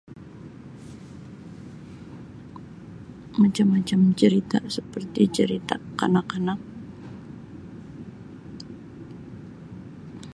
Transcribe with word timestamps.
Macam-macam 3.39 4.01
cerita 4.19 4.57
seperti 4.75 5.23
cerita 5.35 5.75
kanak-kanak. 5.99 6.57